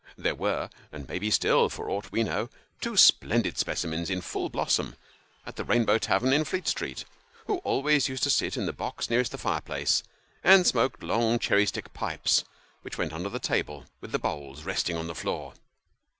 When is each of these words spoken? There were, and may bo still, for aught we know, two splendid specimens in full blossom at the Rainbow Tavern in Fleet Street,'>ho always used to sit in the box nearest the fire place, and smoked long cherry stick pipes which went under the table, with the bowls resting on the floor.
There 0.17 0.33
were, 0.33 0.71
and 0.91 1.07
may 1.07 1.19
bo 1.19 1.29
still, 1.29 1.69
for 1.69 1.87
aught 1.87 2.11
we 2.11 2.23
know, 2.23 2.49
two 2.79 2.97
splendid 2.97 3.59
specimens 3.59 4.09
in 4.09 4.21
full 4.21 4.49
blossom 4.49 4.95
at 5.45 5.57
the 5.57 5.63
Rainbow 5.63 5.99
Tavern 5.99 6.33
in 6.33 6.43
Fleet 6.43 6.67
Street,'>ho 6.67 7.57
always 7.57 8.09
used 8.09 8.23
to 8.23 8.31
sit 8.31 8.57
in 8.57 8.65
the 8.65 8.73
box 8.73 9.11
nearest 9.11 9.31
the 9.31 9.37
fire 9.37 9.61
place, 9.61 10.01
and 10.43 10.65
smoked 10.65 11.03
long 11.03 11.37
cherry 11.37 11.67
stick 11.67 11.93
pipes 11.93 12.43
which 12.81 12.97
went 12.97 13.13
under 13.13 13.29
the 13.29 13.37
table, 13.37 13.85
with 13.99 14.11
the 14.11 14.17
bowls 14.17 14.63
resting 14.63 14.97
on 14.97 15.05
the 15.05 15.13
floor. 15.13 15.53